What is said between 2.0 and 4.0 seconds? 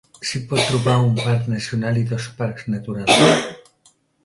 i dos parcs naturals.